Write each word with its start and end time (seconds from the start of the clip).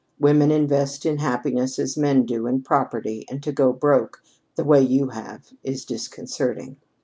Women 0.19 0.49
invest 0.49 1.05
in 1.05 1.19
happiness 1.19 1.77
as 1.77 1.95
men 1.95 2.25
do 2.25 2.47
in 2.47 2.63
property, 2.63 3.23
and 3.29 3.43
to 3.43 3.51
'go 3.51 3.71
broke' 3.71 4.23
the 4.55 4.63
way 4.63 4.81
you 4.81 5.09
have 5.09 5.53
is 5.63 5.85
disconcerting. 5.85 6.77